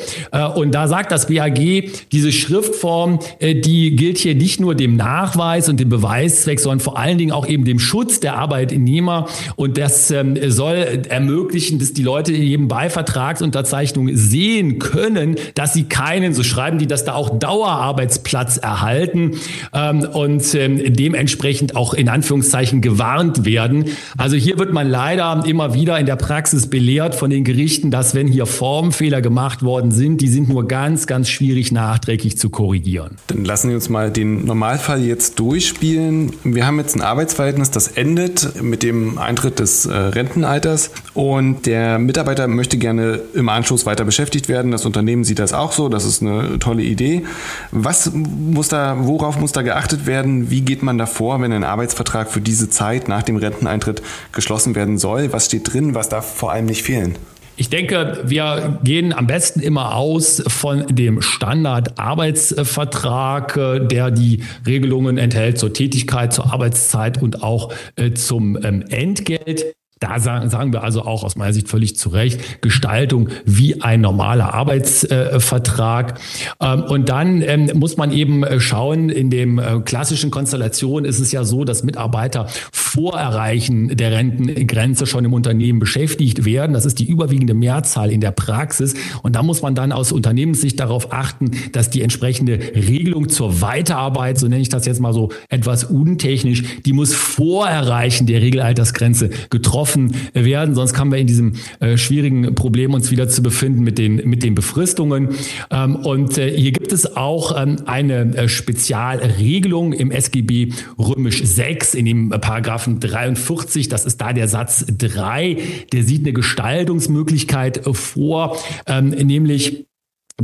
Und 0.55 0.71
da 0.74 0.88
sagt 0.88 1.12
das 1.12 1.27
BAG, 1.27 1.89
diese 2.12 2.31
Schriftform, 2.31 3.19
die 3.41 3.95
gilt 3.95 4.17
hier 4.19 4.36
nicht 4.36 4.60
nur 4.60 4.75
dem 4.75 4.95
Nachweis 4.95 5.69
und 5.69 5.79
dem 5.79 5.89
Beweiszweck, 5.89 6.60
sondern 6.60 6.81
vor 6.81 7.00
allen 7.00 7.17
Dingen 7.17 7.31
auch 7.31 7.48
eben 7.48 7.65
dem 7.65 7.79
Schutz 7.79 8.19
der 8.19 8.36
Arbeitnehmer 8.36 9.27
und 9.55 9.77
das 9.77 10.12
ähm, 10.12 10.38
soll 10.51 11.03
ermöglichen, 11.10 11.31
dass 11.80 11.94
die 11.94 12.04
Leute 12.04 12.32
eben 12.32 12.68
bei 12.68 12.90
Vertragsunterzeichnung 12.90 14.10
sehen 14.14 14.80
können, 14.80 15.36
dass 15.56 15.74
sie 15.74 15.84
keinen, 15.84 16.34
so 16.34 16.44
schreiben 16.44 16.78
die, 16.78 16.88
dass 16.88 17.06
da 17.06 17.14
auch 17.14 17.38
Dauerarbeitsplatz 17.38 18.58
erhalten 18.58 19.32
ähm, 19.74 20.02
und 20.14 20.56
ähm, 20.56 20.82
dementsprechend 20.94 21.76
auch 21.76 21.94
in 21.94 22.10
Anführungszeichen 22.10 22.82
gewarnt 22.82 23.46
werden. 23.46 23.86
Also 24.18 24.36
hier 24.36 24.58
wird 24.58 24.74
man 24.74 24.90
leider 24.90 25.44
immer 25.46 25.74
wieder 25.74 26.00
in 26.00 26.06
der 26.06 26.16
Praxis 26.16 26.68
belehrt 26.68 27.16
von 27.16 27.30
den 27.30 27.44
Gerichten, 27.44 27.92
dass 27.92 28.16
wenn 28.16 28.28
hier 28.28 28.46
Formfehler 28.46 29.22
gemacht 29.22 29.64
worden 29.64 29.92
sind, 29.92 30.22
die 30.22 30.28
sind 30.28 30.50
nur 30.50 30.68
ganz, 30.68 31.08
ganz 31.08 31.30
schwierig 31.30 31.72
nachträglich 31.72 32.38
zu 32.38 32.50
korrigieren. 32.50 33.18
Dann 33.28 33.46
lassen 33.46 33.70
Sie 33.70 33.76
uns 33.76 33.90
mal 33.90 34.12
den 34.12 34.46
Normalfall 34.46 35.04
jetzt 35.04 35.40
durchspielen. 35.40 36.32
Wir 36.44 36.66
haben 36.66 36.78
jetzt 36.78 36.96
ein 36.96 37.02
Arbeitsverhältnis, 37.02 37.72
das 37.72 37.88
endet 37.88 38.22
endet 38.22 38.62
mit 38.62 38.84
dem 38.84 39.18
Eintritt 39.18 39.60
des 39.60 39.86
äh, 39.86 39.94
Rentenalters 39.94 40.92
und 41.22 41.68
der 41.68 42.00
Mitarbeiter 42.00 42.48
möchte 42.48 42.80
gerne 42.80 43.20
im 43.36 43.48
Anschluss 43.48 43.86
weiter 43.86 44.06
beschäftigt 44.06 44.50
werden. 44.50 44.72
Das 44.72 44.88
Unternehmen 44.88 45.24
sieht 45.24 45.38
das 45.38 45.54
auch 45.54 45.72
so. 45.72 45.88
Das 45.88 46.04
ist 46.04 46.24
eine 46.24 46.58
tolle 46.58 46.82
Idee. 46.82 47.22
Was 47.70 48.12
muss 48.12 48.70
da, 48.70 48.98
worauf 49.01 49.40
muss 49.40 49.51
da 49.51 49.62
geachtet 49.62 50.08
werden? 50.08 50.50
Wie 50.50 50.62
geht 50.62 50.82
man 50.82 50.98
da 50.98 51.06
vor, 51.06 51.40
wenn 51.40 51.51
ein 51.51 51.63
Arbeitsvertrag 51.63 52.32
für 52.32 52.42
diese 52.42 52.72
Zeit 52.72 53.08
nach 53.08 53.22
dem 53.22 53.36
Renteneintritt 53.36 54.01
geschlossen 54.32 54.74
werden 54.74 54.98
soll? 54.98 55.32
Was 55.32 55.46
steht 55.46 55.72
drin? 55.72 55.94
Was 55.94 56.10
darf 56.10 56.25
vor 56.25 56.51
allem 56.51 56.66
nicht 56.66 56.82
fehlen? 56.82 57.13
Ich 57.56 57.70
denke, 57.70 58.24
wir 58.25 58.80
gehen 58.84 59.13
am 59.13 59.28
besten 59.28 59.60
immer 59.60 59.94
aus 59.94 60.42
von 60.48 60.88
dem 60.88 61.22
Standardarbeitsvertrag, 61.22 63.58
äh, 63.58 63.86
der 63.86 64.10
die 64.10 64.42
Regelungen 64.66 65.20
enthält 65.20 65.60
zur 65.60 65.72
Tätigkeit, 65.72 66.34
zur 66.34 66.51
Arbeitszeit 66.51 67.22
und 67.22 67.44
auch 67.44 67.72
äh, 67.96 68.13
zum 68.13 68.58
ähm, 68.63 68.84
Entgelt. 68.90 69.75
Da 70.01 70.20
sagen 70.20 70.74
wir 70.74 70.84
also 70.84 71.03
auch 71.03 71.24
aus 71.24 71.36
meiner 71.36 71.53
Sicht 71.53 71.70
völlig 71.70 71.96
zu 71.96 72.10
Recht, 72.10 72.63
Gestaltung 72.63 73.29
wie 73.46 73.84
ein 73.84 74.01
normaler 74.01 74.51
Arbeitsvertrag. 74.51 76.20
Ähm, 76.60 76.84
und 76.86 77.08
dann 77.08 77.43
ähm, 77.43 77.70
muss 77.75 77.98
man 77.98 78.12
eben 78.12 78.43
äh, 78.43 78.60
schauen, 78.60 79.10
in 79.10 79.29
dem 79.29 79.60
äh, 79.60 79.79
klassischen 79.86 80.31
Konstellation 80.31 81.05
ist 81.05 81.20
es 81.20 81.31
ja 81.31 81.43
so, 81.43 81.65
dass 81.65 81.84
Mitarbeiter 81.84 82.48
vor 82.72 83.13
Erreichen 83.13 83.96
der 83.96 84.12
Rentengrenze 84.13 85.05
schon 85.05 85.24
im 85.24 85.34
Unternehmen 85.34 85.77
beschäftigt 85.77 86.46
werden. 86.46 86.74
Das 86.74 86.88
ist 86.88 86.98
die 86.98 87.05
überwiegende 87.05 87.53
Mehrzahl 87.53 88.12
in 88.12 88.22
der 88.22 88.31
Praxis. 88.31 88.96
Und 89.22 89.36
da 89.36 89.43
muss 89.43 89.62
man 89.62 89.75
dann 89.75 89.91
aus 89.91 90.12
Unternehmenssicht 90.12 90.79
darauf 90.79 91.13
achten, 91.13 91.51
dass 91.74 91.91
die 91.91 92.01
entsprechende 92.01 92.58
Regelung 92.74 93.29
zur 93.29 93.62
Weiterarbeit, 93.62 94.39
so 94.39 94.48
nenne 94.48 94.63
ich 94.63 94.70
das 94.70 94.88
jetzt 94.88 95.00
mal 95.00 95.13
so 95.13 95.29
etwas 95.50 95.84
untechnisch, 95.84 96.81
die 96.88 96.93
muss 96.93 97.13
vor 97.13 97.67
Erreichen 97.67 98.25
der 98.25 98.41
Regelaltersgrenze 98.41 99.29
getroffen 99.51 99.90
getroffen 99.91 100.15
werden. 100.33 100.75
Sonst 100.75 100.93
kommen 100.93 101.12
wir 101.12 101.19
in 101.19 101.27
diesem 101.27 101.53
äh, 101.79 101.98
schwierigen 101.98 102.55
Problem 102.55 102.93
uns 102.93 103.12
wieder 103.12 103.27
zu 103.27 103.43
befinden 103.43 103.83
mit 103.83 103.98
den, 103.98 104.15
mit 104.27 104.43
den 104.43 104.55
Befristungen. 104.55 105.29
Ähm, 105.69 105.95
und 105.95 106.38
äh, 106.38 106.55
hier 106.57 106.71
gibt 106.71 106.91
es 106.91 107.15
auch 107.17 107.60
ähm, 107.60 107.77
eine 107.86 108.36
äh, 108.36 108.48
Spezialregelung 108.48 109.93
im 109.93 110.12
SGB 110.12 110.74
Römisch 110.98 111.43
6 111.43 111.93
in 111.95 112.05
dem 112.05 112.29
Paragraphen 112.29 113.00
43. 113.00 113.89
Das 113.89 114.05
ist 114.05 114.19
da 114.21 114.33
der 114.33 114.48
Satz 114.48 114.86
3. 114.88 115.57
Der 115.91 116.03
sieht 116.03 116.21
eine 116.21 116.33
Gestaltungsmöglichkeit 116.33 117.81
vor, 117.93 118.57
ähm, 118.88 119.10
nämlich 119.10 119.86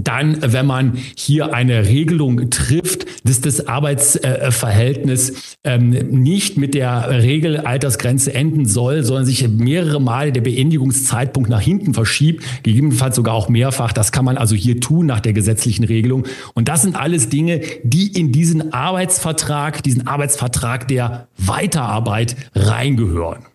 dann, 0.03 0.37
wenn 0.41 0.65
man 0.65 0.97
hier 1.15 1.53
eine 1.53 1.87
Regelung 1.87 2.49
trifft, 2.49 3.05
dass 3.23 3.41
das 3.41 3.67
Arbeitsverhältnis 3.67 5.57
ähm, 5.63 5.89
nicht 5.89 6.57
mit 6.57 6.73
der 6.73 7.09
Regelaltersgrenze 7.09 8.33
enden 8.33 8.65
soll, 8.65 9.03
sondern 9.03 9.25
sich 9.25 9.47
mehrere 9.47 9.99
Male 9.99 10.31
der 10.31 10.41
Beendigungszeitpunkt 10.41 11.49
nach 11.49 11.61
hinten 11.61 11.93
verschiebt, 11.93 12.43
gegebenenfalls 12.63 13.15
sogar 13.15 13.33
auch 13.33 13.49
mehrfach. 13.49 13.91
Das 13.91 14.11
kann 14.11 14.25
man 14.25 14.37
also 14.37 14.55
hier 14.55 14.79
tun 14.79 15.07
nach 15.07 15.19
der 15.19 15.33
gesetzlichen 15.33 15.83
Regelung. 15.83 16.25
Und 16.53 16.69
das 16.69 16.83
sind 16.83 16.95
alles 16.95 17.29
Dinge, 17.29 17.61
die 17.83 18.07
in 18.07 18.31
diesen 18.31 18.73
Arbeitsvertrag, 18.73 19.83
diesen 19.83 20.07
Arbeitsvertrag 20.07 20.87
der 20.87 21.27
Weiterarbeit 21.37 22.35
reingehören. 22.53 23.46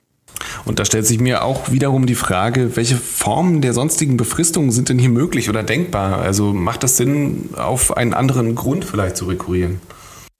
Und 0.64 0.78
da 0.78 0.84
stellt 0.84 1.06
sich 1.06 1.20
mir 1.20 1.44
auch 1.44 1.70
wiederum 1.70 2.06
die 2.06 2.14
Frage, 2.14 2.76
welche 2.76 2.96
Formen 2.96 3.60
der 3.60 3.72
sonstigen 3.72 4.16
Befristung 4.16 4.70
sind 4.70 4.88
denn 4.88 4.98
hier 4.98 5.08
möglich 5.08 5.48
oder 5.48 5.62
denkbar? 5.62 6.18
Also 6.18 6.52
macht 6.52 6.82
das 6.82 6.96
Sinn, 6.96 7.50
auf 7.56 7.96
einen 7.96 8.14
anderen 8.14 8.54
Grund 8.54 8.84
vielleicht 8.84 9.16
zu 9.16 9.26
rekurrieren? 9.26 9.80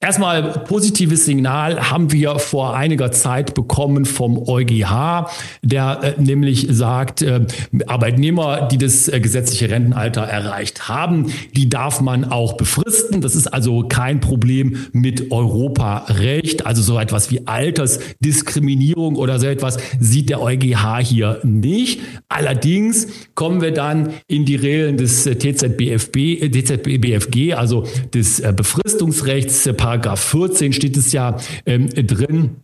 Erstmal 0.03 0.43
positives 0.65 1.23
Signal 1.23 1.89
haben 1.89 2.11
wir 2.11 2.37
vor 2.37 2.75
einiger 2.75 3.13
Zeit 3.13 3.53
bekommen 3.53 4.03
vom 4.03 4.37
EuGH, 4.37 5.29
der 5.61 6.15
äh, 6.17 6.21
nämlich 6.21 6.67
sagt, 6.69 7.21
äh, 7.21 7.45
Arbeitnehmer, 7.87 8.67
die 8.69 8.77
das 8.77 9.07
äh, 9.07 9.21
gesetzliche 9.21 9.69
Rentenalter 9.69 10.23
erreicht 10.23 10.89
haben, 10.89 11.31
die 11.55 11.69
darf 11.69 12.01
man 12.01 12.25
auch 12.25 12.57
befristen. 12.57 13.21
Das 13.21 13.33
ist 13.33 13.47
also 13.47 13.87
kein 13.87 14.19
Problem 14.19 14.75
mit 14.91 15.31
Europarecht. 15.31 16.65
Also 16.65 16.81
so 16.81 16.99
etwas 16.99 17.31
wie 17.31 17.47
Altersdiskriminierung 17.47 19.15
oder 19.15 19.39
so 19.39 19.47
etwas 19.47 19.77
sieht 20.01 20.29
der 20.29 20.41
EuGH 20.41 20.99
hier 20.99 21.39
nicht. 21.43 22.01
Allerdings 22.27 23.07
kommen 23.35 23.61
wir 23.61 23.71
dann 23.71 24.09
in 24.27 24.43
die 24.43 24.57
Regeln 24.57 24.97
des 24.97 25.23
TZBFB, 25.23 26.51
TZBFG, 26.51 27.53
also 27.53 27.85
des 28.13 28.41
Befristungsrechts, 28.41 29.69
Paragraph 29.93 30.21
14 30.21 30.73
steht 30.73 30.97
es 30.97 31.11
ja 31.11 31.37
ähm, 31.67 31.87
drin. 31.89 32.55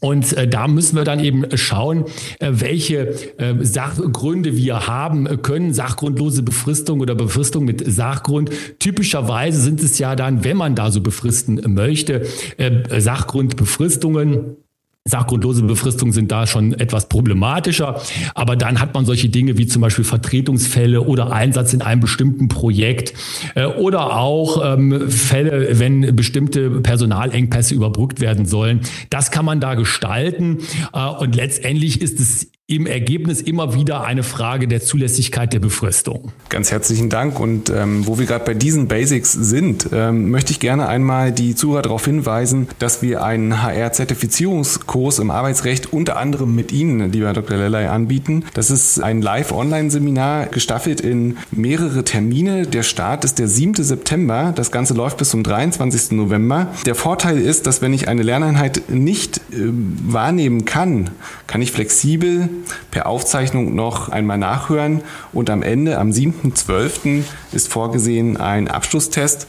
Und 0.00 0.32
äh, 0.34 0.48
da 0.48 0.68
müssen 0.68 0.96
wir 0.96 1.04
dann 1.04 1.20
eben 1.20 1.44
schauen, 1.56 2.04
äh, 2.40 2.50
welche 2.50 3.08
äh, 3.38 3.54
Sachgründe 3.60 4.56
wir 4.56 4.86
haben 4.86 5.42
können. 5.42 5.74
Sachgrundlose 5.74 6.42
Befristung 6.42 7.00
oder 7.00 7.14
Befristung 7.14 7.66
mit 7.66 7.84
Sachgrund. 7.86 8.50
Typischerweise 8.78 9.60
sind 9.60 9.82
es 9.82 9.98
ja 9.98 10.16
dann, 10.16 10.44
wenn 10.44 10.56
man 10.56 10.74
da 10.74 10.90
so 10.90 11.02
befristen 11.02 11.60
möchte, 11.74 12.26
äh, 12.56 13.00
Sachgrundbefristungen 13.00 14.56
Sachgrundlose 15.04 15.64
Befristungen 15.64 16.12
sind 16.12 16.30
da 16.30 16.46
schon 16.46 16.74
etwas 16.74 17.08
problematischer, 17.08 18.00
aber 18.36 18.54
dann 18.54 18.78
hat 18.78 18.94
man 18.94 19.04
solche 19.04 19.28
Dinge 19.28 19.58
wie 19.58 19.66
zum 19.66 19.82
Beispiel 19.82 20.04
Vertretungsfälle 20.04 21.00
oder 21.00 21.32
Einsatz 21.32 21.72
in 21.72 21.82
einem 21.82 22.00
bestimmten 22.00 22.46
Projekt 22.46 23.12
äh, 23.56 23.64
oder 23.64 24.16
auch 24.16 24.62
ähm, 24.64 25.10
Fälle, 25.10 25.80
wenn 25.80 26.14
bestimmte 26.14 26.70
Personalengpässe 26.70 27.74
überbrückt 27.74 28.20
werden 28.20 28.46
sollen. 28.46 28.82
Das 29.10 29.32
kann 29.32 29.44
man 29.44 29.58
da 29.58 29.74
gestalten 29.74 30.58
äh, 30.92 31.04
und 31.04 31.34
letztendlich 31.34 32.00
ist 32.00 32.20
es 32.20 32.52
im 32.68 32.86
Ergebnis 32.86 33.40
immer 33.42 33.74
wieder 33.74 34.04
eine 34.04 34.22
Frage 34.22 34.66
der 34.66 34.80
Zulässigkeit 34.80 35.52
der 35.52 35.58
Befristung. 35.58 36.32
Ganz 36.48 36.70
herzlichen 36.70 37.10
Dank. 37.10 37.38
Und 37.38 37.70
ähm, 37.70 38.06
wo 38.06 38.18
wir 38.18 38.24
gerade 38.24 38.44
bei 38.44 38.54
diesen 38.54 38.88
Basics 38.88 39.32
sind, 39.32 39.88
ähm, 39.92 40.30
möchte 40.30 40.52
ich 40.52 40.60
gerne 40.60 40.88
einmal 40.88 41.32
die 41.32 41.54
Zuhörer 41.54 41.82
darauf 41.82 42.04
hinweisen, 42.04 42.68
dass 42.78 43.02
wir 43.02 43.24
einen 43.24 43.62
HR-Zertifizierungskurs 43.62 44.82
im 44.94 45.30
Arbeitsrecht 45.30 45.92
unter 45.92 46.16
anderem 46.16 46.54
mit 46.54 46.70
Ihnen, 46.70 47.10
lieber 47.12 47.32
Dr. 47.32 47.56
Lellay, 47.56 47.86
anbieten. 47.86 48.44
Das 48.54 48.70
ist 48.70 49.02
ein 49.02 49.22
Live-Online-Seminar, 49.22 50.46
gestaffelt 50.46 51.00
in 51.00 51.38
mehrere 51.50 52.04
Termine. 52.04 52.66
Der 52.66 52.82
Start 52.82 53.24
ist 53.24 53.38
der 53.38 53.48
7. 53.48 53.82
September. 53.82 54.52
Das 54.54 54.70
Ganze 54.70 54.94
läuft 54.94 55.16
bis 55.16 55.30
zum 55.30 55.42
23. 55.42 56.12
November. 56.12 56.68
Der 56.84 56.94
Vorteil 56.94 57.38
ist, 57.38 57.66
dass 57.66 57.80
wenn 57.80 57.92
ich 57.92 58.08
eine 58.08 58.22
Lerneinheit 58.22 58.90
nicht 58.90 59.38
äh, 59.38 59.70
wahrnehmen 60.06 60.64
kann, 60.64 61.10
kann 61.46 61.62
ich 61.62 61.72
flexibel 61.72 62.48
per 62.90 63.06
Aufzeichnung 63.06 63.74
noch 63.74 64.10
einmal 64.10 64.38
nachhören 64.38 65.02
und 65.32 65.50
am 65.50 65.62
Ende, 65.62 65.98
am 65.98 66.10
7.12., 66.10 67.22
ist 67.52 67.68
vorgesehen 67.68 68.36
ein 68.36 68.68
Abschlusstest, 68.68 69.46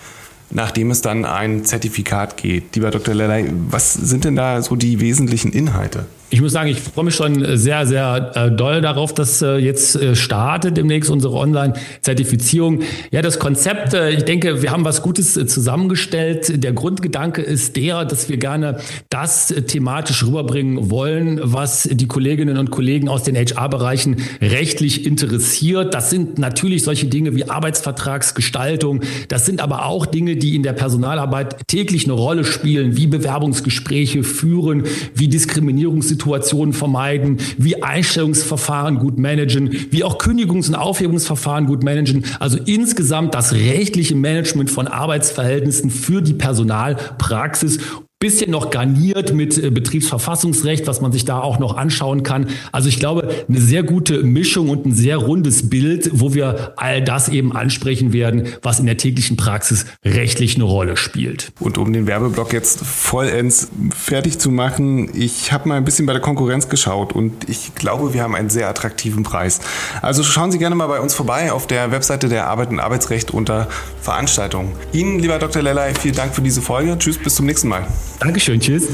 nachdem 0.54 0.92
es 0.92 1.02
dann 1.02 1.26
ein 1.26 1.66
Zertifikat 1.66 2.38
geht. 2.38 2.76
Lieber 2.76 2.92
Dr. 2.92 3.14
Lellay, 3.14 3.50
was 3.70 3.94
sind 3.94 4.24
denn 4.24 4.36
da 4.36 4.62
so 4.62 4.76
die 4.76 5.00
wesentlichen 5.00 5.52
Inhalte? 5.52 6.06
Ich 6.34 6.42
muss 6.42 6.54
sagen, 6.54 6.68
ich 6.68 6.80
freue 6.80 7.06
mich 7.06 7.14
schon 7.14 7.58
sehr, 7.58 7.86
sehr 7.86 8.32
äh, 8.34 8.50
doll 8.50 8.82
darauf, 8.82 9.14
dass 9.14 9.44
äh, 9.44 9.58
jetzt 9.58 9.96
äh, 9.96 10.16
startet 10.16 10.78
demnächst 10.78 11.12
unsere 11.12 11.36
Online-Zertifizierung. 11.36 12.80
Ja, 13.12 13.22
das 13.22 13.38
Konzept, 13.38 13.94
ich 13.94 14.24
denke, 14.24 14.64
wir 14.64 14.72
haben 14.72 14.84
was 14.84 15.04
Gutes 15.04 15.34
zusammengestellt. 15.34 16.64
Der 16.64 16.74
Grundgedanke 16.74 17.44
ist 17.44 17.76
der, 17.76 18.06
dass 18.06 18.30
wir 18.30 18.38
gerne 18.38 18.78
das 19.12 19.54
thematisch 19.68 20.26
rüberbringen 20.26 20.90
wollen, 20.90 21.40
was 21.44 21.84
die 21.84 22.08
Kolleginnen 22.08 22.58
und 22.58 22.72
Kollegen 22.72 23.10
aus 23.10 23.22
den 23.22 23.36
HR-Bereichen 23.36 24.16
rechtlich 24.42 25.06
interessiert. 25.06 25.94
Das 25.94 26.10
sind 26.10 26.40
natürlich 26.40 26.82
solche 26.82 27.06
Dinge 27.06 27.36
wie 27.36 27.48
Arbeitsvertragsgestaltung. 27.48 29.02
Das 29.28 29.46
sind 29.46 29.62
aber 29.62 29.86
auch 29.86 30.08
Dinge, 30.08 30.36
die 30.36 30.56
in 30.56 30.64
der 30.64 30.74
Personalarbeit 30.74 31.68
täglich 31.68 32.06
eine 32.06 32.14
Rolle 32.14 32.44
spielen, 32.44 32.98
wie 32.98 33.06
Bewerbungsgespräche 33.06 34.24
führen, 34.24 34.86
wie 35.14 35.28
Diskriminierungssituationen 35.28 36.23
Situationen 36.24 36.74
vermeiden, 36.74 37.38
wie 37.58 37.84
Einstellungsverfahren 37.84 38.98
gut 38.98 39.20
managen, 39.20 39.88
wie 39.92 40.06
auch 40.06 40.18
Kündigungs- 40.18 40.70
und 40.70 40.76
Aufhebungsverfahren 40.76 41.66
gut 41.66 41.84
managen. 41.84 42.24
Also 42.40 42.58
insgesamt 42.66 43.36
das 43.36 43.52
rechtliche 43.52 44.16
Management 44.16 44.72
von 44.72 44.88
Arbeitsverhältnissen 44.88 45.90
für 45.90 46.22
die 46.22 46.34
Personalpraxis 46.34 47.80
bisschen 48.24 48.52
noch 48.52 48.70
garniert 48.70 49.34
mit 49.34 49.62
äh, 49.62 49.70
Betriebsverfassungsrecht, 49.70 50.88
was 50.88 51.02
man 51.02 51.12
sich 51.12 51.26
da 51.26 51.42
auch 51.42 51.60
noch 51.60 51.76
anschauen 51.76 52.24
kann. 52.24 52.48
Also 52.72 52.88
ich 52.88 52.98
glaube, 52.98 53.28
eine 53.50 53.60
sehr 53.60 53.84
gute 53.84 54.24
Mischung 54.24 54.70
und 54.70 54.86
ein 54.86 54.94
sehr 54.94 55.18
rundes 55.18 55.70
Bild, 55.70 56.10
wo 56.14 56.34
wir 56.34 56.72
all 56.78 57.04
das 57.04 57.28
eben 57.28 57.54
ansprechen 57.54 58.14
werden, 58.14 58.48
was 58.62 58.80
in 58.80 58.86
der 58.86 58.96
täglichen 58.96 59.36
Praxis 59.36 59.88
rechtlich 60.06 60.56
eine 60.56 60.64
Rolle 60.64 60.96
spielt. 60.96 61.52
Und 61.60 61.78
um 61.78 61.92
den 61.92 62.08
Werbeblock 62.08 62.54
jetzt 62.54 62.80
vollends 62.80 63.68
fertig 63.94 64.40
zu 64.40 64.52
machen, 64.52 65.10
ich 65.14 65.52
habe 65.52 65.68
mal 65.68 65.76
ein 65.76 65.84
bisschen 65.84 66.06
bei 66.06 66.14
der 66.14 66.22
Konkurrenz 66.22 66.70
geschaut 66.70 67.12
und 67.12 67.50
ich 67.50 67.76
glaube, 67.76 68.14
wir 68.14 68.24
haben 68.24 68.36
einen 68.36 68.50
sehr 68.50 68.70
attraktiven 68.70 69.24
Preis. 69.24 69.60
Also 70.02 70.24
schauen 70.24 70.50
Sie 70.54 70.60
gerne 70.60 70.76
mal 70.76 70.88
bei 70.88 71.02
uns 71.02 71.14
vorbei 71.14 71.52
auf 71.52 71.68
der 71.68 71.92
Webseite 71.92 72.30
der 72.30 72.48
Arbeit 72.48 72.70
und 72.70 72.80
Arbeitsrecht 72.80 73.32
unter 73.32 73.68
Veranstaltungen. 74.02 74.72
Ihnen, 74.94 75.20
lieber 75.20 75.40
Dr. 75.40 75.62
Lellay, 75.62 75.94
vielen 76.00 76.16
Dank 76.16 76.34
für 76.34 76.42
diese 76.42 76.62
Folge. 76.62 76.98
Tschüss, 76.98 77.18
bis 77.18 77.36
zum 77.36 77.48
nächsten 77.48 77.68
Mal. 77.68 77.86
Dankeschön, 78.20 78.60
tschüss. 78.60 78.88